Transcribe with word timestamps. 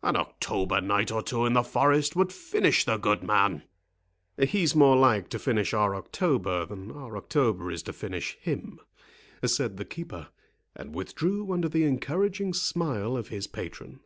An 0.00 0.14
October 0.14 0.80
night 0.80 1.10
or 1.10 1.22
two 1.24 1.44
in 1.44 1.54
the 1.54 1.64
forest 1.64 2.14
would 2.14 2.32
finish 2.32 2.84
the 2.84 2.98
good 2.98 3.24
man." 3.24 3.64
"He's 4.38 4.76
more 4.76 4.94
like 4.94 5.28
to 5.30 5.40
finish 5.40 5.74
our 5.74 5.96
October 5.96 6.64
than 6.64 6.92
our 6.92 7.16
October 7.16 7.68
is 7.68 7.82
to 7.82 7.92
finish 7.92 8.38
him," 8.40 8.78
said 9.44 9.78
the 9.78 9.84
keeper; 9.84 10.28
and 10.76 10.94
withdrew 10.94 11.50
under 11.52 11.68
the 11.68 11.82
encouraging 11.82 12.54
smile 12.54 13.16
of 13.16 13.26
his 13.30 13.48
patron. 13.48 13.98